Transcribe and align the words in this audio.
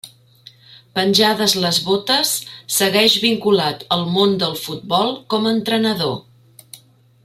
Penjades 0.99 1.53
les 1.65 1.79
botes, 1.89 2.33
segueix 2.77 3.19
vinculat 3.27 3.87
al 3.97 4.09
món 4.17 4.37
del 4.45 4.59
futbol 4.67 5.17
com 5.35 5.47
a 5.51 5.57
entrenador. 5.61 6.21